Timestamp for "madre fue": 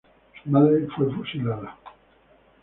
0.49-1.13